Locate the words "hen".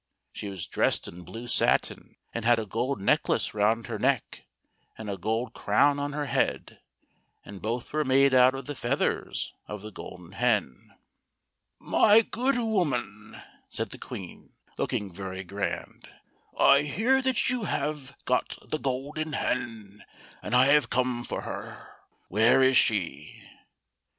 10.31-10.95, 19.33-20.03